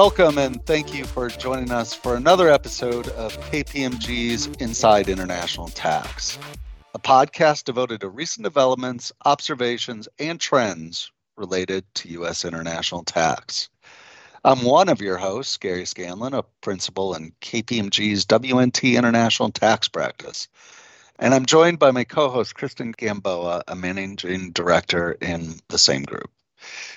[0.00, 6.38] Welcome and thank you for joining us for another episode of KPMG's Inside International Tax,
[6.94, 12.44] a podcast devoted to recent developments, observations, and trends related to U.S.
[12.44, 13.70] international tax.
[14.44, 20.46] I'm one of your hosts, Gary Scanlon, a principal in KPMG's WNT International Tax Practice.
[21.18, 26.04] And I'm joined by my co host, Kristen Gamboa, a managing director in the same
[26.04, 26.30] group.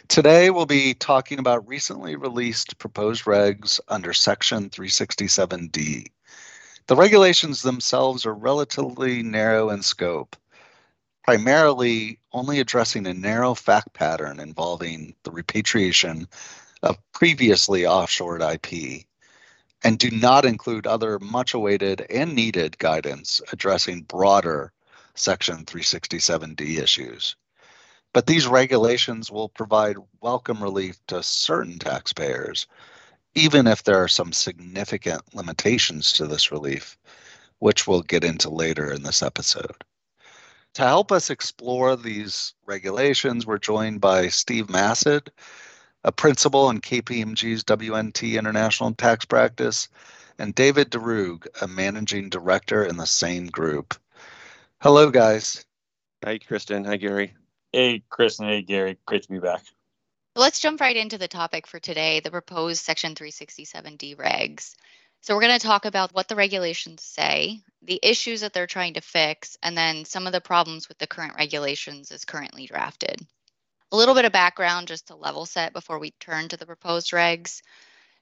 [0.07, 6.07] Today, we'll be talking about recently released proposed regs under Section 367D.
[6.87, 10.35] The regulations themselves are relatively narrow in scope,
[11.23, 16.27] primarily only addressing a narrow fact pattern involving the repatriation
[16.83, 19.05] of previously offshored IP,
[19.83, 24.73] and do not include other much awaited and needed guidance addressing broader
[25.15, 27.35] Section 367D issues.
[28.13, 32.67] But these regulations will provide welcome relief to certain taxpayers,
[33.35, 36.97] even if there are some significant limitations to this relief,
[37.59, 39.83] which we'll get into later in this episode.
[40.73, 45.29] To help us explore these regulations, we're joined by Steve Massad,
[46.03, 49.87] a principal in KPMG's WNT International Tax Practice,
[50.37, 53.93] and David DeRoog, a managing director in the same group.
[54.79, 55.65] Hello, guys.
[56.23, 56.85] Hi, Kristen.
[56.85, 57.33] Hi, Gary.
[57.73, 58.97] Hey, Kristen Hey, Gary.
[59.05, 59.63] Great to be back.
[60.35, 64.75] Let's jump right into the topic for today the proposed Section 367D regs.
[65.21, 68.95] So, we're going to talk about what the regulations say, the issues that they're trying
[68.95, 73.25] to fix, and then some of the problems with the current regulations as currently drafted.
[73.93, 77.11] A little bit of background just to level set before we turn to the proposed
[77.11, 77.61] regs.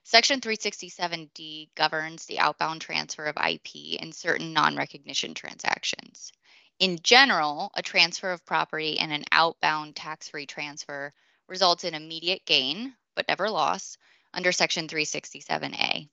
[0.04, 6.32] Section 367D governs the outbound transfer of IP in certain non recognition transactions.
[6.80, 11.12] In general, a transfer of property and an outbound tax free transfer
[11.46, 13.98] results in immediate gain, but never loss,
[14.32, 16.08] under Section 367A.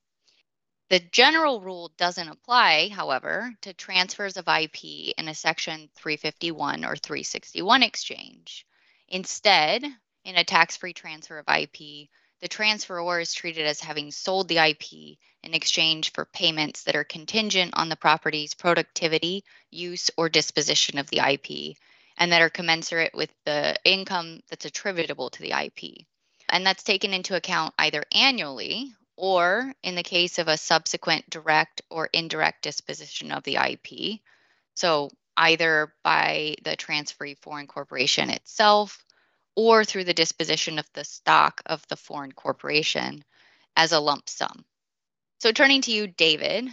[0.89, 6.97] The general rule doesn't apply, however, to transfers of IP in a Section 351 or
[6.97, 8.65] 361 exchange.
[9.07, 9.85] Instead,
[10.25, 12.09] in a tax free transfer of IP,
[12.41, 17.03] the transferor is treated as having sold the IP in exchange for payments that are
[17.03, 21.77] contingent on the property's productivity, use, or disposition of the IP,
[22.17, 26.05] and that are commensurate with the income that's attributable to the IP.
[26.49, 31.81] And that's taken into account either annually or in the case of a subsequent direct
[31.89, 34.19] or indirect disposition of the IP.
[34.75, 39.03] So, either by the transferee foreign corporation itself
[39.57, 43.23] or through the disposition of the stock of the foreign corporation
[43.75, 44.63] as a lump sum.
[45.39, 46.69] So, turning to you, David,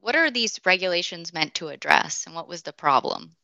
[0.00, 3.36] what are these regulations meant to address and what was the problem?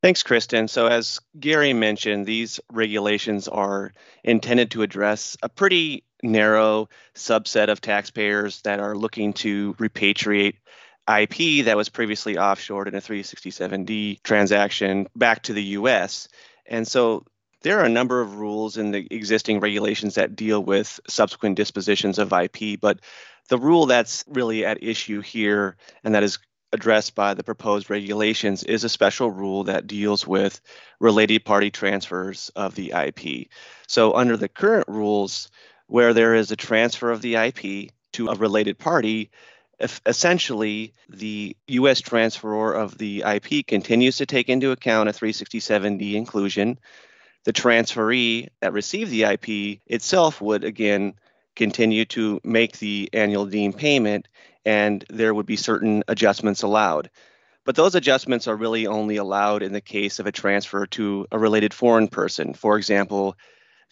[0.00, 0.68] Thanks, Kristen.
[0.68, 3.92] So, as Gary mentioned, these regulations are
[4.22, 10.54] intended to address a pretty narrow subset of taxpayers that are looking to repatriate
[11.08, 16.28] IP that was previously offshored in a 367D transaction back to the US.
[16.66, 17.24] And so
[17.62, 22.18] there are a number of rules in the existing regulations that deal with subsequent dispositions
[22.18, 23.00] of IP, but
[23.48, 26.38] the rule that's really at issue here and that is
[26.72, 30.60] addressed by the proposed regulations is a special rule that deals with
[31.00, 33.48] related party transfers of the IP.
[33.86, 35.50] So, under the current rules,
[35.86, 39.30] where there is a transfer of the IP to a related party,
[40.06, 42.00] essentially the U.S.
[42.00, 46.78] transferor of the IP continues to take into account a 367D inclusion
[47.44, 51.14] the transferee that received the IP itself would again
[51.56, 54.28] continue to make the annual deemed payment
[54.64, 57.10] and there would be certain adjustments allowed.
[57.64, 61.38] But those adjustments are really only allowed in the case of a transfer to a
[61.38, 62.54] related foreign person.
[62.54, 63.36] For example,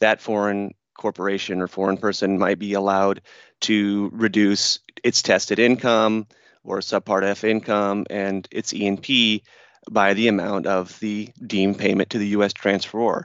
[0.01, 3.23] that foreign corporation or foreign person might be allowed
[3.63, 6.27] to reduce its tested income
[6.65, 9.43] or subpart F income and its E&P
[9.91, 12.53] by the amount of the deemed payment to the U.S.
[12.53, 13.25] transferor.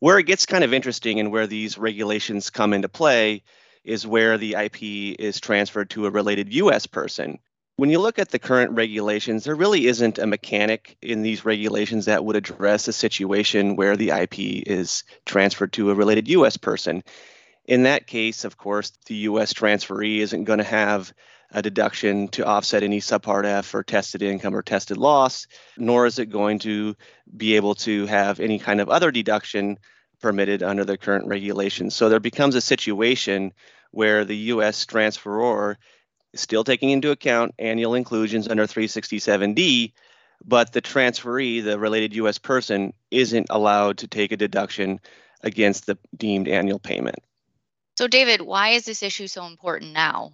[0.00, 3.42] Where it gets kind of interesting and where these regulations come into play
[3.84, 4.82] is where the IP
[5.18, 6.86] is transferred to a related U.S.
[6.86, 7.38] person.
[7.76, 12.04] When you look at the current regulations, there really isn't a mechanic in these regulations
[12.04, 16.56] that would address a situation where the IP is transferred to a related U.S.
[16.56, 17.02] person.
[17.66, 19.52] In that case, of course, the U.S.
[19.52, 21.12] transferee isn't going to have
[21.54, 25.46] a deduction to offset any subpart F or tested income or tested loss,
[25.78, 26.96] nor is it going to
[27.34, 29.78] be able to have any kind of other deduction
[30.20, 31.94] permitted under the current regulations.
[31.94, 33.52] So there becomes a situation
[33.92, 34.84] where the U.S.
[34.84, 35.76] transferor
[36.32, 39.92] is still taking into account annual inclusions under 367D,
[40.44, 42.38] but the transferee, the related U.S.
[42.38, 44.98] person, isn't allowed to take a deduction
[45.42, 47.18] against the deemed annual payment.
[47.96, 50.32] So, David, why is this issue so important now?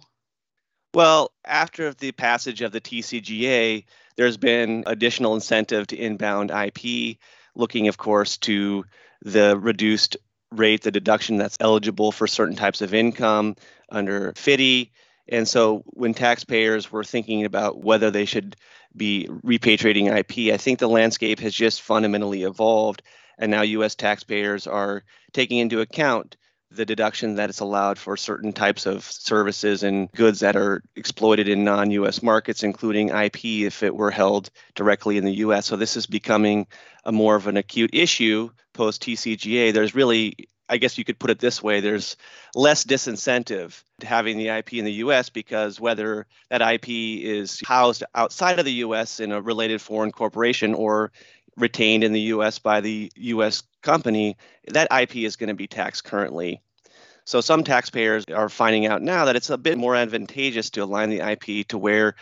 [0.93, 3.85] Well, after the passage of the TCJA,
[4.17, 7.17] there's been additional incentive to inbound IP,
[7.55, 8.83] looking, of course, to
[9.21, 10.17] the reduced
[10.51, 13.55] rate, the deduction that's eligible for certain types of income
[13.89, 14.91] under FDII.
[15.29, 18.57] And so when taxpayers were thinking about whether they should
[18.93, 23.01] be repatriating IP, I think the landscape has just fundamentally evolved.
[23.37, 26.35] And now US taxpayers are taking into account
[26.71, 31.49] the deduction that is allowed for certain types of services and goods that are exploited
[31.49, 35.65] in non US markets, including IP if it were held directly in the US.
[35.65, 36.67] So this is becoming
[37.03, 39.73] a more of an acute issue post TCJA.
[39.73, 42.15] There's really I guess you could put it this way there's
[42.55, 48.03] less disincentive to having the IP in the US because whether that IP is housed
[48.15, 51.11] outside of the US in a related foreign corporation or
[51.57, 54.37] retained in the US by the US company,
[54.69, 56.61] that IP is going to be taxed currently.
[57.25, 61.09] So some taxpayers are finding out now that it's a bit more advantageous to align
[61.09, 62.15] the IP to where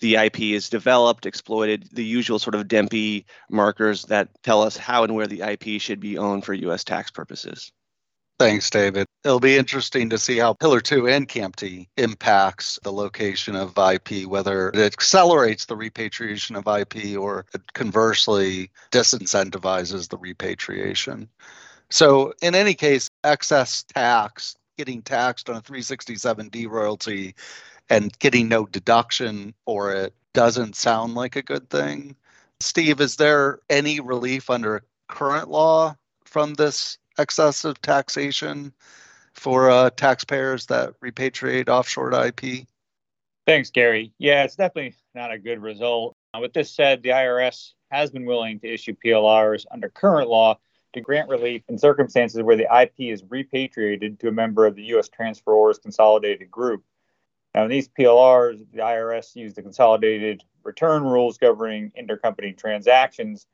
[0.00, 5.04] the IP is developed, exploited, the usual sort of DEMPE markers that tell us how
[5.04, 7.72] and where the IP should be owned for US tax purposes.
[8.38, 9.06] Thanks, David.
[9.24, 14.26] It'll be interesting to see how Pillar 2 and CAMT impacts the location of IP,
[14.26, 21.30] whether it accelerates the repatriation of IP or conversely disincentivizes the repatriation.
[21.88, 27.34] So, in any case, excess tax, getting taxed on a 367D royalty
[27.88, 32.14] and getting no deduction for it doesn't sound like a good thing.
[32.60, 38.72] Steve, is there any relief under current law from this excessive taxation
[39.32, 42.66] for uh, taxpayers that repatriate offshore IP?
[43.46, 44.12] Thanks, Gary.
[44.18, 46.16] Yeah, it's definitely not a good result.
[46.34, 50.58] Uh, with this said, the IRS has been willing to issue PLRs under current law
[50.94, 54.82] to grant relief in circumstances where the IP is repatriated to a member of the
[54.84, 55.08] U.S.
[55.08, 56.82] Transferors Consolidated Group.
[57.54, 63.46] Now, in these PLRs, the IRS used the consolidated return rules governing intercompany transactions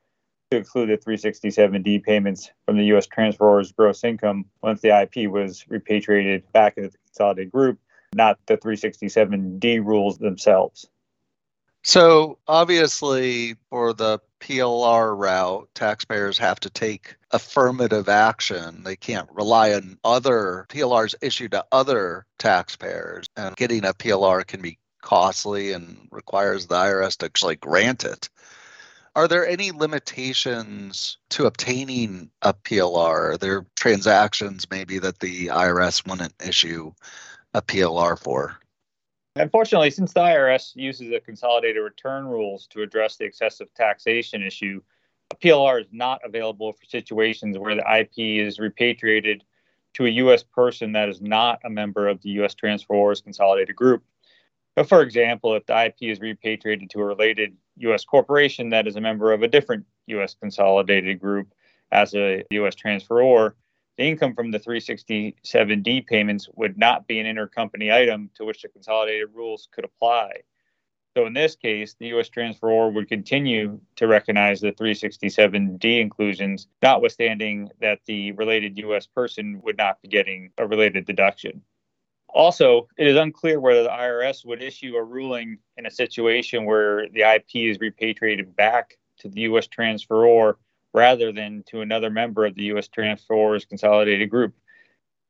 [0.53, 3.07] to exclude the 367D payments from the U.S.
[3.07, 7.79] transferor's gross income once the IP was repatriated back into the consolidated group,
[8.13, 10.87] not the 367D rules themselves.
[11.85, 18.83] So, obviously, for the PLR route, taxpayers have to take affirmative action.
[18.83, 23.25] They can't rely on other PLRs issued to other taxpayers.
[23.35, 28.29] And getting a PLR can be costly and requires the IRS to actually grant it.
[29.15, 33.33] Are there any limitations to obtaining a PLR?
[33.33, 36.91] Are there transactions maybe that the IRS wouldn't issue
[37.53, 38.57] a PLR for?
[39.35, 44.81] Unfortunately, since the IRS uses the consolidated return rules to address the excessive taxation issue,
[45.31, 49.43] a PLR is not available for situations where the IP is repatriated
[49.93, 50.41] to a U.S.
[50.41, 52.55] person that is not a member of the U.S.
[52.55, 54.03] Transferors Consolidated Group.
[54.75, 58.05] But for example, if the IP is repatriated to a related U.S.
[58.05, 60.35] corporation that is a member of a different U.S.
[60.39, 61.53] consolidated group
[61.91, 62.75] as a U.S.
[62.75, 63.53] transferor,
[63.97, 68.69] the income from the 367D payments would not be an intercompany item to which the
[68.69, 70.41] consolidated rules could apply.
[71.15, 72.29] So in this case, the U.S.
[72.29, 79.05] transferor would continue to recognize the 367D inclusions, notwithstanding that the related U.S.
[79.05, 81.61] person would not be getting a related deduction.
[82.33, 87.07] Also, it is unclear whether the IRS would issue a ruling in a situation where
[87.09, 89.67] the IP is repatriated back to the U.S.
[89.67, 90.55] transferor
[90.93, 92.87] rather than to another member of the U.S.
[92.87, 94.53] transferor's consolidated group.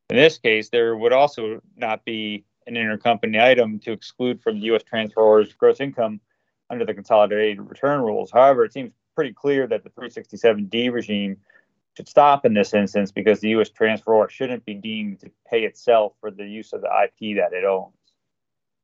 [0.09, 4.65] In this case, there would also not be an intercompany item to exclude from the
[4.67, 4.83] U.S.
[4.83, 6.21] transferor's gross income
[6.69, 8.31] under the consolidated return rules.
[8.31, 11.37] However, it seems pretty clear that the 367D regime
[11.95, 13.69] should stop in this instance because the U.S.
[13.69, 17.65] transferor shouldn't be deemed to pay itself for the use of the IP that it
[17.65, 17.93] owns.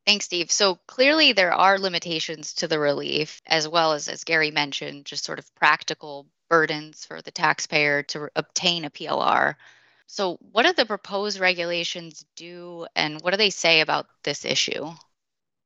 [0.05, 0.51] Thanks, Steve.
[0.51, 5.25] So clearly, there are limitations to the relief, as well as, as Gary mentioned, just
[5.25, 9.55] sort of practical burdens for the taxpayer to obtain a PLR.
[10.07, 14.89] So, what do the proposed regulations do, and what do they say about this issue?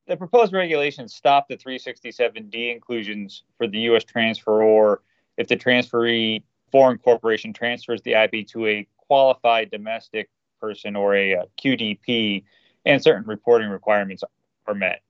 [0.08, 4.04] The proposed regulations stop the 367D inclusions for the U.S.
[4.04, 4.98] transferor
[5.38, 6.44] if the transferee
[6.74, 10.28] foreign corporation transfers the IP to a qualified domestic
[10.60, 12.44] person or a, uh, a QDP,
[12.86, 14.24] and certain reporting requirements
[14.66, 15.02] are met.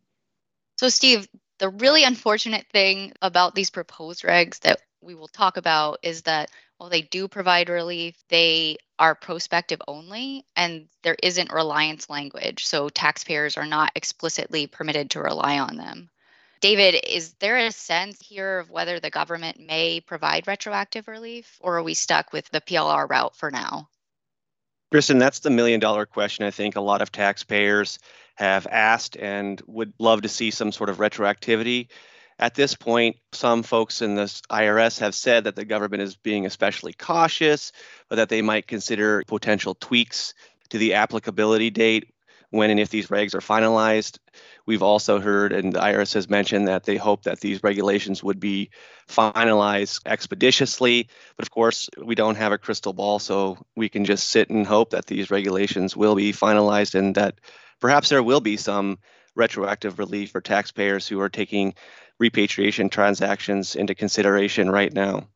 [0.78, 1.28] So, Steve,
[1.60, 6.52] the really unfortunate thing about these proposed regs that we will talk about is that
[6.78, 12.66] while they do provide relief, they are prospective only and there isn't reliance language.
[12.66, 16.10] So taxpayers are not explicitly permitted to rely on them.
[16.64, 21.78] David, is there a sense here of whether the government may provide retroactive relief, or
[21.78, 23.90] are we stuck with the PLR route for now?
[24.90, 28.00] Kristen, that's the million dollar question I think a lot of taxpayers
[28.36, 31.90] have asked and would love to see some sort of retroactivity.
[32.40, 36.46] At this point, some folks in the IRS have said that the government is being
[36.46, 37.74] especially cautious,
[38.08, 40.34] but that they might consider potential tweaks
[40.70, 42.13] to the applicability date
[42.54, 44.20] when and if these regs are finalized.
[44.68, 48.40] We've also heard, and the IRS has mentioned that they hope that these regulations would
[48.40, 48.70] be
[49.10, 51.10] finalized expeditiously.
[51.36, 54.68] But of course, we don't have a crystal ball, so we can just sit and
[54.68, 57.40] hope that these regulations will be finalized and that
[57.82, 59.00] perhaps there will be some
[59.36, 61.74] retroactive relief for taxpayers who are taking
[62.20, 65.28] repatriation transactions into consideration right now.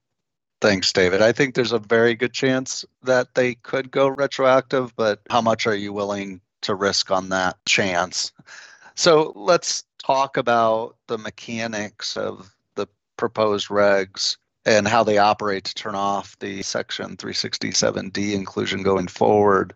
[0.61, 1.23] Thanks, David.
[1.23, 5.65] I think there's a very good chance that they could go retroactive, but how much
[5.65, 8.31] are you willing to risk on that chance?
[8.95, 15.73] So let's talk about the mechanics of the proposed regs and how they operate to
[15.73, 19.73] turn off the Section 367D inclusion going forward.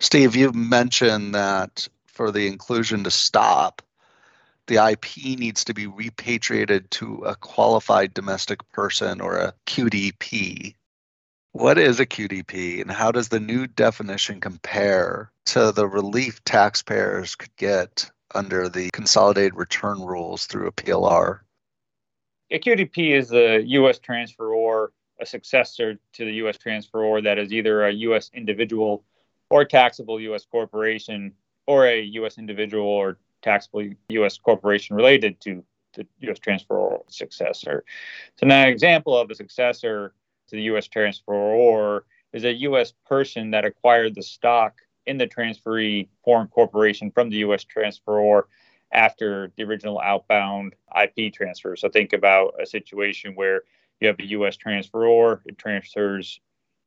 [0.00, 3.82] Steve, you've mentioned that for the inclusion to stop,
[4.66, 10.74] the IP needs to be repatriated to a qualified domestic person or a QDP.
[11.52, 17.34] What is a QDP and how does the new definition compare to the relief taxpayers
[17.34, 21.40] could get under the consolidated return rules through a PLR?
[22.52, 23.98] A QDP is a U.S.
[23.98, 26.56] transferor, or a successor to the U.S.
[26.56, 28.30] transferor that is either a U.S.
[28.32, 29.04] individual
[29.50, 30.46] or taxable U.S.
[30.48, 31.32] corporation
[31.66, 32.38] or a U.S.
[32.38, 34.38] individual or taxable U.S.
[34.38, 35.64] corporation related to
[35.94, 36.38] the U.S.
[36.38, 37.84] transferor successor.
[38.36, 40.14] So, now an example of a successor
[40.50, 40.88] to the U.S.
[40.88, 42.02] transferor
[42.32, 42.92] is a U.S.
[43.06, 44.74] person that acquired the stock
[45.06, 47.64] in the transferee foreign corporation from the U.S.
[47.64, 48.42] transferor
[48.92, 51.76] after the original outbound IP transfer.
[51.76, 53.62] So, think about a situation where
[54.00, 54.56] you have a U.S.
[54.56, 56.40] transferor, it transfers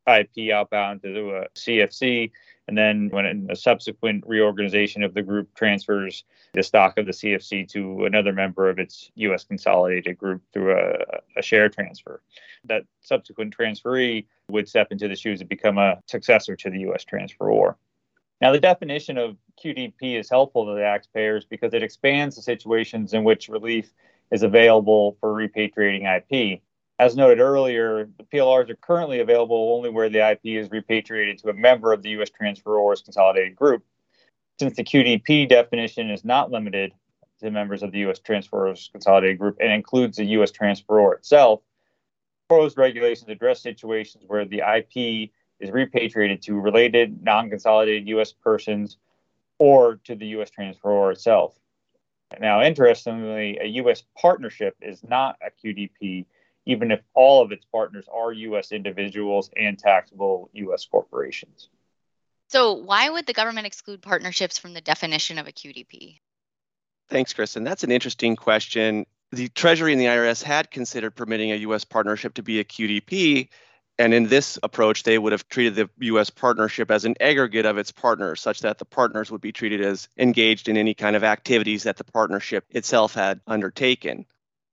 [0.07, 2.31] IP outbound to a CFC
[2.67, 7.12] and then, when in a subsequent reorganization of the group transfers the stock of the
[7.12, 9.43] CFC to another member of its U.S.
[9.43, 10.93] consolidated group through a,
[11.38, 12.22] a share transfer,
[12.63, 17.03] that subsequent transferee would step into the shoes and become a successor to the U.S.
[17.03, 17.75] transferor.
[18.39, 23.13] Now, the definition of QDP is helpful to the taxpayers because it expands the situations
[23.13, 23.91] in which relief
[24.31, 26.62] is available for repatriating IP.
[27.03, 31.50] As noted earlier, the PLRs are currently available only where the IP is repatriated to
[31.50, 32.29] a member of the U.S.
[32.29, 33.83] transferor's consolidated group.
[34.57, 36.93] Since the QDP definition is not limited
[37.41, 38.22] to members of the U.S.
[38.22, 40.53] transferor's consolidated group and includes the U.S.
[40.53, 41.60] transferor itself,
[42.48, 48.31] proposed regulations address situations where the IP is repatriated to related non consolidated U.S.
[48.31, 48.95] persons
[49.60, 50.50] or to the U.S.
[50.57, 51.60] transferor itself.
[52.39, 54.03] Now, interestingly, a U.S.
[54.17, 56.27] partnership is not a QDP
[56.65, 58.72] even if all of its partners are U.S.
[58.72, 60.86] individuals and taxable U.S.
[60.86, 61.70] corporations.
[62.50, 66.20] So, why would the government exclude partnerships from the definition of a QDP?
[67.10, 67.63] Thanks, Kristen.
[67.63, 69.05] That's an interesting question.
[69.32, 71.84] The Treasury and the IRS had considered permitting a U.S.
[71.84, 73.50] partnership to be a QDP.
[74.00, 76.29] And in this approach, they would have treated the U.S.
[76.29, 80.08] partnership as an aggregate of its partners, such that the partners would be treated as
[80.17, 84.25] engaged in any kind of activities that the partnership itself had undertaken.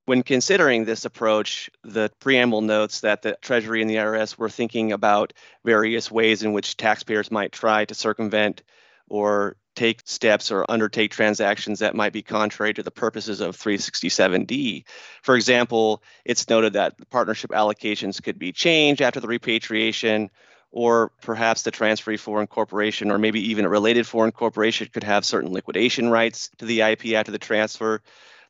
[0.05, 4.91] When considering this approach, the preamble notes that the Treasury and the IRS were thinking
[4.91, 8.63] about various ways in which taxpayers might try to circumvent
[9.07, 14.83] or take steps or undertake transactions that might be contrary to the purposes of 367D.
[15.21, 20.29] For example, it's noted that partnership allocations could be changed after the repatriation,
[20.71, 25.25] or perhaps the transferee foreign corporation, or maybe even a related foreign corporation, could have
[25.25, 28.01] certain liquidation rights to the IP after the transfer.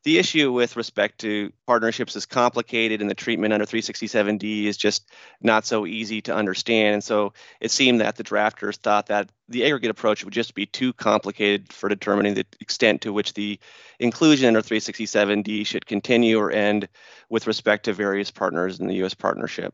[0.03, 5.08] The issue with respect to partnerships is complicated, and the treatment under 367D is just
[5.41, 6.96] not so easy to understand.
[6.96, 10.65] And so it seemed that the drafters thought that the aggregate approach would just be
[10.65, 13.60] too complicated for determining the extent to which the
[14.00, 16.88] inclusion under 367D should continue or end
[17.29, 19.13] with respect to various partners in the U.S.
[19.13, 19.72] partnership.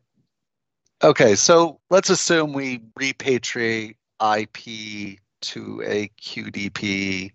[1.03, 7.31] Okay, so let's assume we repatriate IP to a QDP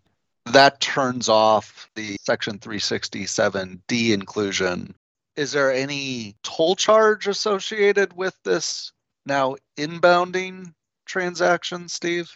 [0.47, 4.95] that turns off the Section 367D inclusion.
[5.37, 8.93] Is there any toll charge associated with this
[9.25, 10.75] now inbounding
[11.07, 12.31] transaction, Steve?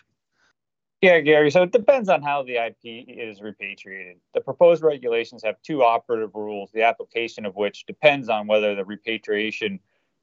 [1.02, 1.50] Yeah, Gary.
[1.50, 4.16] So it depends on how the IP is repatriated.
[4.34, 8.84] The proposed regulations have two operative rules, the application of which depends on whether the
[8.84, 9.78] repatriation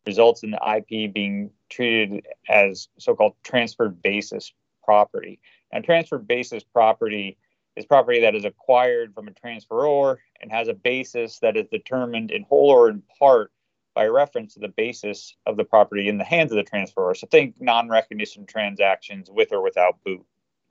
[0.08, 4.52] results in the IP being treated as so called transfer basis
[4.84, 5.40] property.
[5.72, 7.38] And transfer basis property
[7.76, 12.32] is property that is acquired from a transferor and has a basis that is determined
[12.32, 13.52] in whole or in part
[13.96, 17.16] by reference to the basis of the property in the hands of the transferor.
[17.16, 20.26] So think non recognition transactions with or without boot.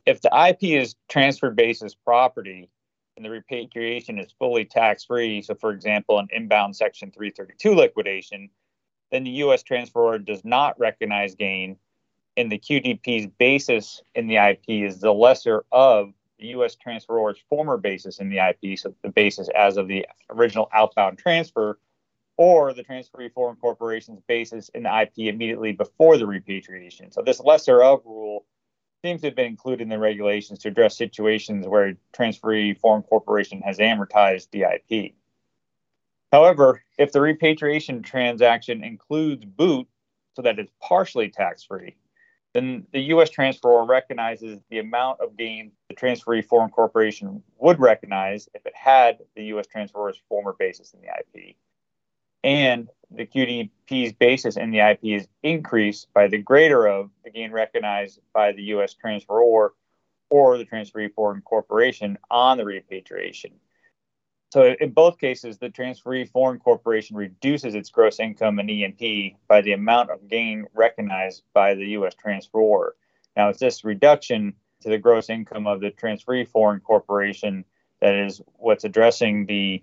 [0.07, 2.69] If the IP is transfer basis property
[3.17, 8.51] and the repatriation is fully tax free, so for example, an inbound Section 332 liquidation,
[9.13, 9.63] then the U.S.
[9.63, 11.77] transferor does not recognize gain,
[12.37, 16.77] and the QDP's basis in the IP is the lesser of the U.S.
[16.77, 21.79] transferor's former basis in the IP, so the basis as of the original outbound transfer,
[22.37, 27.13] or the transferee foreign corporation's basis in the IP immediately before the repatriation.
[27.13, 28.45] So this lesser of rule
[29.05, 33.03] seems to have been included in the regulations to address situations where a transferee foreign
[33.03, 35.15] corporation has amortized the IP.
[36.33, 39.87] However, if the repatriation transaction includes boot
[40.35, 41.95] so that it's partially tax free,
[42.55, 43.31] then the U.S.
[43.31, 49.19] transferor recognizes the amount of gain the transferee foreign corporation would recognize if it had
[49.37, 49.67] the U.S.
[49.75, 51.57] transferor's former basis in the IP.
[52.45, 57.53] And the QDP's basis in the IP is increased by the greater of the gain
[57.53, 58.95] recognized by the U.S.
[59.03, 59.71] transferor
[60.29, 63.53] or the transferee foreign corporation on the repatriation.
[64.53, 69.63] So in both cases, the transferee foreign corporation reduces its gross income and E&P by
[69.63, 72.13] the amount of gain recognized by the U.S.
[72.23, 72.91] transferor.
[73.35, 77.65] Now, it's this reduction to the gross income of the transferee foreign corporation
[78.03, 79.83] that is what's addressing the,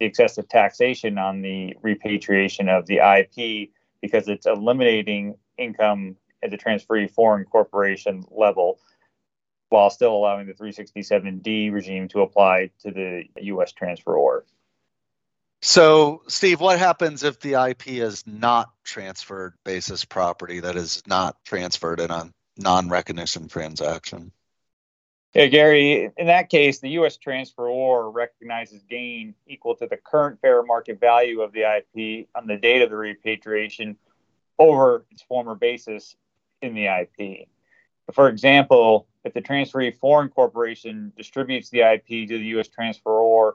[0.00, 3.70] the excessive taxation on the repatriation of the IP
[4.02, 8.80] because it's eliminating income at the transferee foreign corporation level
[9.70, 13.72] while still allowing the 367D regime to apply to the U.S.
[13.72, 14.42] transferor.
[15.62, 21.36] So, Steve, what happens if the IP is not transferred basis property that is not
[21.44, 24.32] transferred in a non recognition transaction?
[25.34, 27.16] Yeah, Gary, in that case, the U.S.
[27.16, 32.56] transferor recognizes gain equal to the current fair market value of the IP on the
[32.56, 33.96] date of the repatriation
[34.58, 36.16] over its former basis
[36.62, 37.48] in the IP.
[38.12, 42.68] For example, if the transferee foreign corporation distributes the IP to the U.S.
[42.68, 43.52] transferor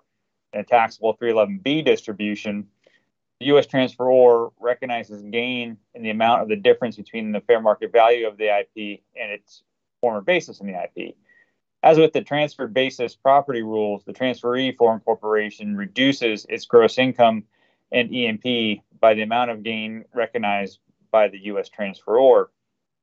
[0.54, 2.68] in a taxable 311B distribution,
[3.40, 3.68] the U.S.
[3.68, 8.38] transferor recognizes gain in the amount of the difference between the fair market value of
[8.38, 9.64] the IP and its
[10.02, 11.16] former basis in the IP.
[11.84, 17.44] As with the transfer basis property rules, the transferee foreign corporation reduces its gross income
[17.92, 20.80] and E&P by the amount of gain recognized
[21.12, 21.70] by the U.S.
[21.70, 22.46] transferor.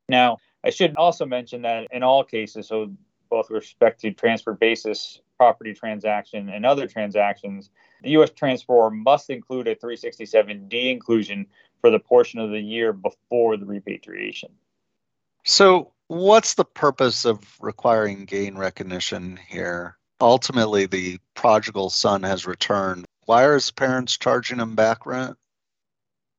[0.08, 2.92] Now, I should also mention that in all cases, so
[3.30, 7.70] both respect to transfer basis property transaction and other transactions,
[8.02, 8.30] the U.S.
[8.30, 11.46] transfer must include a 367D inclusion
[11.80, 14.50] for the portion of the year before the repatriation.
[15.44, 19.96] So, what's the purpose of requiring gain recognition here?
[20.20, 23.04] Ultimately, the prodigal son has returned.
[23.24, 25.36] Why are his parents charging him back rent?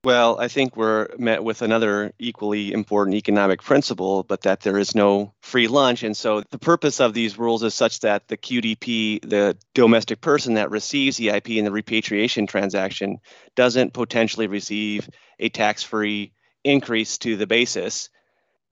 [0.05, 4.93] Well, I think we're met with another equally important economic principle, but that there is
[4.93, 6.03] no free lunch.
[6.03, 10.55] And so the purpose of these rules is such that the QDP, the domestic person
[10.55, 13.19] that receives EIP IP in the repatriation transaction,
[13.55, 16.33] doesn't potentially receive a tax free
[16.65, 18.09] increase to the basis,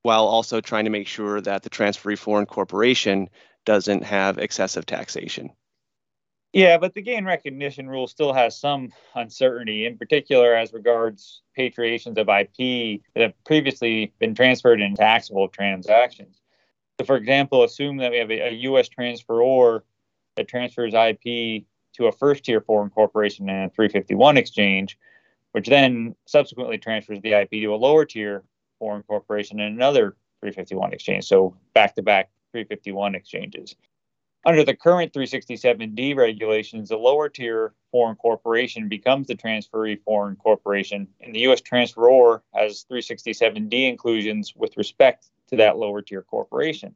[0.01, 3.29] while also trying to make sure that the transferee foreign corporation
[3.63, 5.51] doesn't have excessive taxation.
[6.53, 12.17] Yeah, but the gain recognition rule still has some uncertainty, in particular as regards patriations
[12.17, 16.41] of IP that have previously been transferred in taxable transactions.
[16.99, 18.89] So, for example, assume that we have a, a U.S.
[18.89, 19.81] transferor
[20.35, 24.97] that transfers IP to a first tier foreign corporation in a 351 exchange,
[25.53, 28.43] which then subsequently transfers the IP to a lower tier
[28.77, 31.23] foreign corporation in another 351 exchange.
[31.23, 33.77] So, back to back 351 exchanges.
[34.43, 41.07] Under the current 367D regulations, the lower tier foreign corporation becomes the transferee foreign corporation,
[41.19, 41.61] and the U.S.
[41.61, 46.95] transferor has 367D inclusions with respect to that lower tier corporation.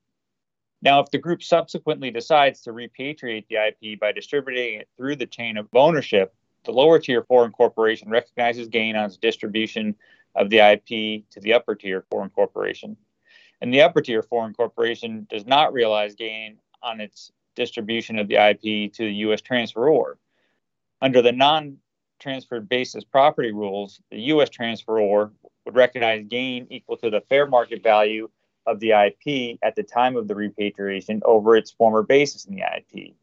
[0.81, 5.27] Now, if the group subsequently decides to repatriate the IP by distributing it through the
[5.27, 9.95] chain of ownership, the lower tier foreign corporation recognizes gain on its distribution
[10.35, 12.97] of the IP to the upper tier foreign corporation.
[13.61, 18.35] And the upper tier foreign corporation does not realize gain on its distribution of the
[18.35, 19.41] IP to the U.S.
[19.41, 20.15] transferor.
[21.01, 21.77] Under the non
[22.19, 24.49] transferred basis property rules, the U.S.
[24.49, 25.31] transferor
[25.65, 28.29] would recognize gain equal to the fair market value
[28.65, 32.61] of the IP at the time of the repatriation over its former basis in the
[32.61, 33.13] IP.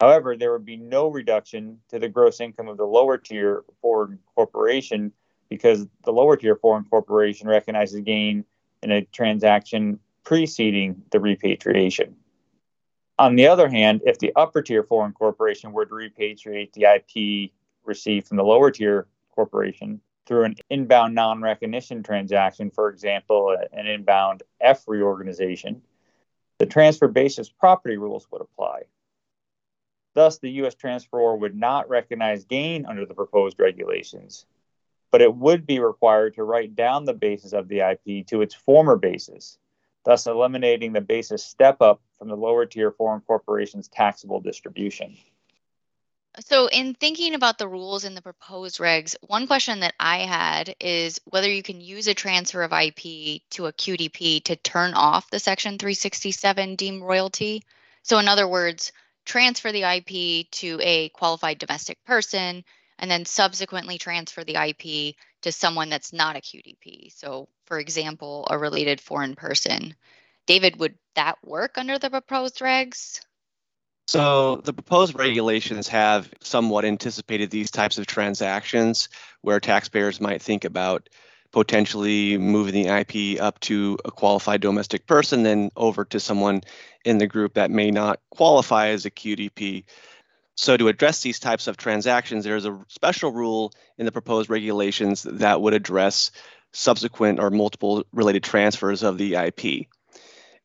[0.00, 4.18] However, there would be no reduction to the gross income of the lower tier foreign
[4.34, 5.12] corporation
[5.48, 8.44] because the lower tier foreign corporation recognizes gain
[8.82, 12.14] in a transaction preceding the repatriation.
[13.18, 17.50] On the other hand, if the upper tier foreign corporation were to repatriate the IP
[17.84, 23.86] received from the lower tier corporation, through an inbound non recognition transaction, for example, an
[23.86, 25.80] inbound F reorganization,
[26.58, 28.82] the transfer basis property rules would apply.
[30.14, 30.74] Thus, the U.S.
[30.74, 34.44] transferor would not recognize gain under the proposed regulations,
[35.10, 38.54] but it would be required to write down the basis of the IP to its
[38.54, 39.58] former basis,
[40.08, 45.14] thus eliminating the basis step up from the lower tier foreign corporation's taxable distribution.
[46.40, 50.74] So, in thinking about the rules in the proposed regs, one question that I had
[50.80, 55.28] is whether you can use a transfer of IP to a QDP to turn off
[55.28, 57.62] the Section 367 deemed royalty.
[58.02, 58.92] So, in other words,
[59.26, 62.64] transfer the IP to a qualified domestic person
[62.98, 67.12] and then subsequently transfer the IP to someone that's not a QDP.
[67.14, 69.94] So, for example, a related foreign person.
[70.46, 73.20] David, would that work under the proposed regs?
[74.08, 79.10] So the proposed regulations have somewhat anticipated these types of transactions
[79.42, 81.10] where taxpayers might think about
[81.52, 86.62] potentially moving the IP up to a qualified domestic person, then over to someone
[87.04, 89.84] in the group that may not qualify as a QDP.
[90.56, 95.22] So, to address these types of transactions, there's a special rule in the proposed regulations
[95.22, 96.30] that would address
[96.72, 99.86] subsequent or multiple related transfers of the IP.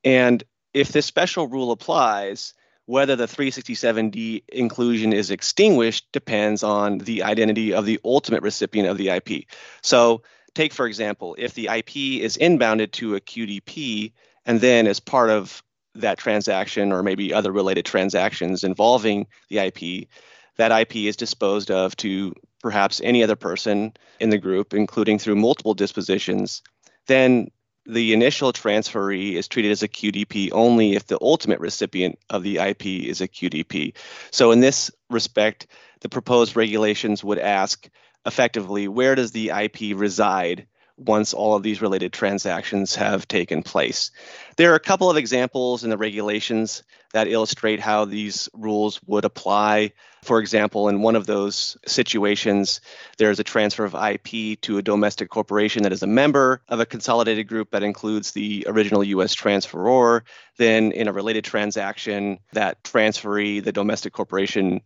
[0.04, 2.54] And if this special rule applies,
[2.86, 8.98] whether the 367D inclusion is extinguished depends on the identity of the ultimate recipient of
[8.98, 9.46] the IP.
[9.82, 14.12] So, take for example, if the IP is inbounded to a QDP
[14.46, 15.64] and then as part of
[15.96, 20.10] that transaction or maybe other related transactions involving the IP,
[20.58, 25.36] that IP is disposed of to perhaps any other person in the group, including through
[25.36, 26.64] multiple dispositions,
[27.06, 27.52] then
[27.86, 32.58] the initial transferee is treated as a QDP only if the ultimate recipient of the
[32.58, 33.94] IP is a QDP.
[34.32, 35.68] So, in this respect,
[36.00, 37.90] the proposed regulations would ask
[38.26, 40.66] effectively where does the IP reside
[41.06, 44.12] once all of these related transactions have taken place.
[44.58, 49.24] There are a couple of examples in the regulations that illustrate how these rules would
[49.24, 49.94] apply.
[50.24, 52.82] For example, in one of those situations,
[53.18, 56.86] there's a transfer of IP to a domestic corporation that is a member of a
[56.86, 59.36] consolidated group that includes the original U.S.
[59.36, 60.22] transferor.
[60.58, 64.82] Then, in a related transaction, that transferee, the domestic corporation,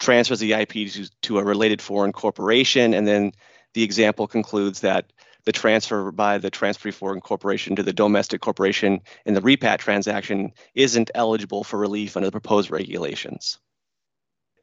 [0.00, 3.32] transfers the IP to, to a related foreign corporation, and then
[3.74, 5.12] the example concludes that
[5.44, 10.52] the transfer by the transferee foreign corporation to the domestic corporation in the repat transaction
[10.74, 13.58] isn't eligible for relief under the proposed regulations.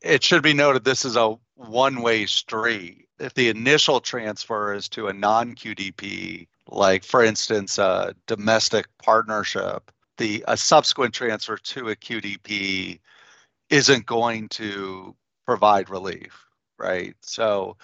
[0.01, 3.07] It should be noted this is a one way street.
[3.19, 9.91] If the initial transfer is to a non QDP, like for instance, a domestic partnership,
[10.17, 12.99] the a subsequent transfer to a QDP
[13.69, 15.15] isn't going to
[15.45, 16.45] provide relief,
[16.79, 17.15] right?
[17.21, 17.77] So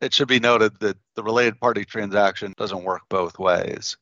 [0.00, 3.96] it should be noted that the related party transaction doesn't work both ways.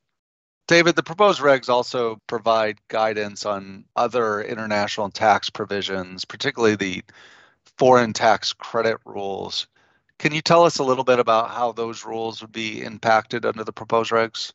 [0.69, 7.03] David, the proposed regs also provide guidance on other international tax provisions, particularly the
[7.79, 9.67] foreign tax credit rules.
[10.19, 13.65] Can you tell us a little bit about how those rules would be impacted under
[13.65, 14.53] the proposed regs?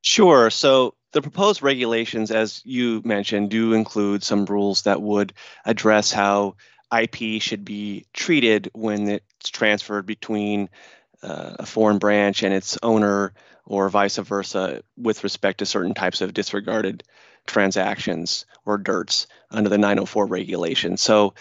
[0.00, 0.48] Sure.
[0.48, 5.32] So the proposed regulations, as you mentioned, do include some rules that would
[5.64, 6.56] address how
[6.92, 10.68] IP should be treated when it's transferred between
[11.22, 13.32] uh, a foreign branch and its owner,
[13.64, 17.02] or vice versa, with respect to certain types of disregarded
[17.46, 20.96] transactions or DIRTs under the 904 regulation.
[20.96, 21.34] So,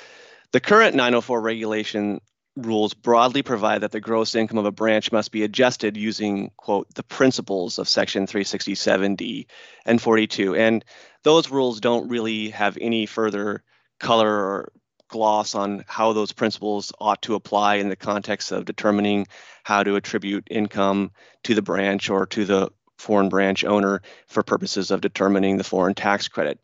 [0.52, 2.22] the current 904 regulation
[2.56, 6.88] rules broadly provide that the gross income of a branch must be adjusted using, quote,
[6.94, 9.48] the principles of Section 367D
[9.86, 10.56] and 42.
[10.56, 10.86] And
[11.24, 13.64] those rules don't really have any further
[14.00, 14.72] color or
[15.16, 19.28] gloss on how those principles ought to apply in the context of determining
[19.64, 21.10] how to attribute income
[21.44, 25.96] to the branch or to the foreign branch owner for purposes of determining the foreign
[25.96, 26.60] tax credit.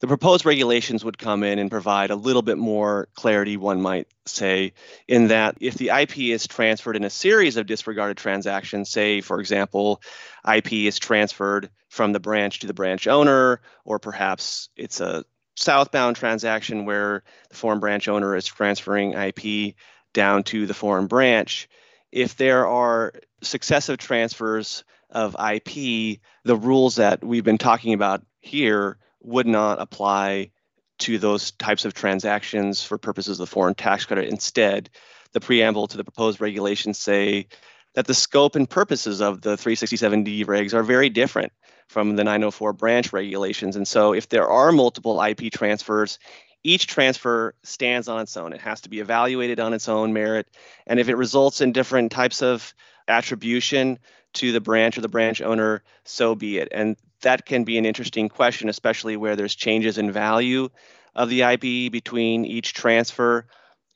[0.00, 4.06] The proposed regulations would come in and provide a little bit more clarity, one might
[4.26, 4.74] say,
[5.08, 9.40] in that if the IP is transferred in a series of disregarded transactions, say, for
[9.40, 10.02] example,
[10.46, 15.24] IP is transferred from the branch to the branch owner, or perhaps it's a
[15.56, 19.74] southbound transaction where the foreign branch owner is transferring IP
[20.12, 21.68] down to the foreign branch.
[22.10, 23.12] If there are
[23.42, 30.50] successive transfers of IP, the rules that we've been talking about here would not apply
[30.98, 34.28] to those types of transactions for purposes of the foreign tax credit.
[34.28, 34.90] Instead,
[35.32, 37.46] the preamble to the proposed regulations say
[37.94, 41.52] that the scope and purposes of the 367D regs are very different
[41.92, 43.76] from the 904 branch regulations.
[43.76, 46.18] And so, if there are multiple IP transfers
[46.64, 48.52] each transfer stands on its own.
[48.52, 50.46] It has to be evaluated on its own merit.
[50.86, 52.72] And if it results in different types of
[53.08, 53.98] attribution
[54.34, 56.68] to the branch or the branch owner, so be it.
[56.70, 60.68] And that can be an interesting question, especially where there's changes in value
[61.14, 63.46] of the IP between each transfer.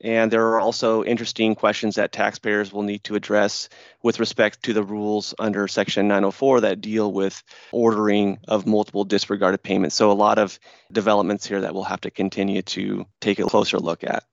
[0.01, 3.67] And there are also interesting questions that taxpayers will need to address
[4.03, 9.63] with respect to the rules under Section 904 that deal with ordering of multiple disregarded
[9.63, 9.95] payments.
[9.95, 10.59] So, a lot of
[10.91, 14.23] developments here that we'll have to continue to take a closer look at.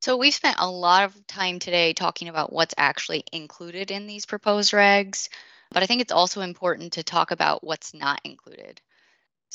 [0.00, 4.26] So, we've spent a lot of time today talking about what's actually included in these
[4.26, 5.28] proposed regs,
[5.72, 8.80] but I think it's also important to talk about what's not included.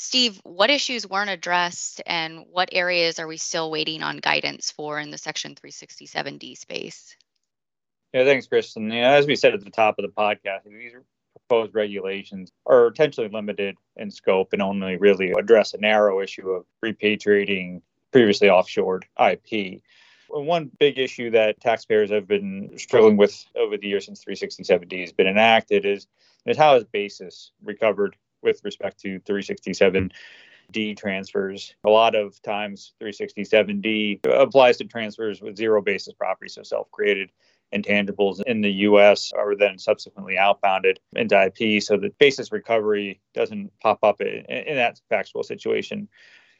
[0.00, 5.00] Steve, what issues weren't addressed and what areas are we still waiting on guidance for
[5.00, 7.16] in the Section 367D space?
[8.12, 8.92] Yeah, thanks, Kristen.
[8.92, 10.92] As we said at the top of the podcast, these
[11.32, 16.64] proposed regulations are intentionally limited in scope and only really address a narrow issue of
[16.82, 17.82] repatriating
[18.12, 19.82] previously offshored IP.
[20.28, 25.12] One big issue that taxpayers have been struggling with over the years since 367D has
[25.12, 26.06] been enacted is,
[26.46, 31.74] is how is basis recovered with respect to 367D transfers.
[31.84, 37.30] A lot of times, 367D applies to transfers with zero basis property, so self created
[37.74, 43.70] intangibles in the US are then subsequently outbounded into IP so that basis recovery doesn't
[43.80, 46.08] pop up in, in that factual situation.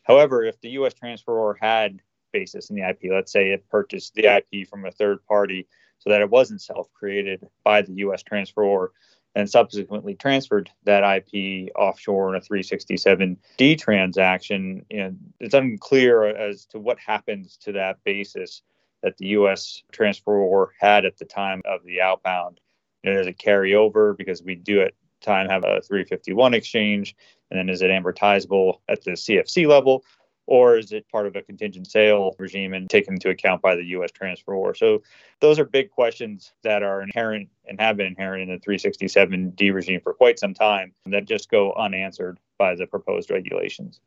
[0.02, 2.00] However, if the US transferor had
[2.32, 5.66] basis in the IP, let's say it purchased the IP from a third party
[5.98, 8.88] so that it wasn't self created by the US transferor,
[9.34, 14.84] and subsequently transferred that IP offshore in a 367D transaction.
[14.90, 18.62] And it's unclear as to what happens to that basis
[19.02, 19.82] that the U.S.
[19.92, 22.60] transferor had at the time of the outbound.
[23.02, 27.14] You know, does it carry over because we do at time have a 351 exchange,
[27.50, 30.04] and then is it amortizable at the CFC level,
[30.48, 33.84] or is it part of a contingent sale regime and taken into account by the
[33.84, 34.10] U.S.
[34.10, 34.74] transferor?
[34.74, 35.02] So
[35.40, 40.00] those are big questions that are inherent and have been inherent in the 367D regime
[40.00, 44.00] for quite some time that just go unanswered by the proposed regulations.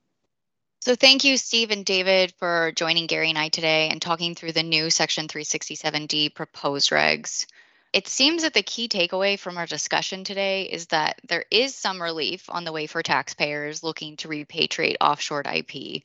[0.79, 4.53] So thank you, Steve and David, for joining Gary and I today and talking through
[4.53, 7.45] the new Section 367D proposed regs.
[7.93, 12.01] It seems that the key takeaway from our discussion today is that there is some
[12.01, 16.01] relief on the way for taxpayers looking to repatriate offshore IP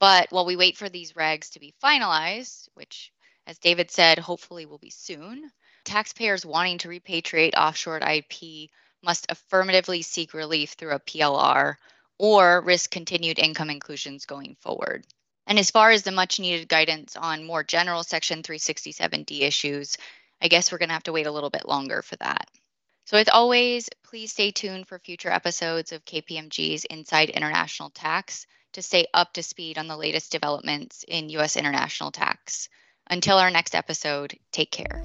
[0.00, 3.12] but while we wait for these regs to be finalized, which,
[3.46, 5.50] as David said, hopefully will be soon,
[5.84, 8.70] taxpayers wanting to repatriate offshore IP
[9.02, 11.76] must affirmatively seek relief through a PLR
[12.18, 15.06] or risk continued income inclusions going forward.
[15.46, 19.96] And as far as the much needed guidance on more general Section 367D issues,
[20.42, 22.48] I guess we're going to have to wait a little bit longer for that.
[23.06, 28.82] So, as always, please stay tuned for future episodes of KPMG's Inside International Tax to
[28.82, 31.56] stay up to speed on the latest developments in U.S.
[31.56, 32.68] international tax.
[33.10, 35.02] Until our next episode, take care.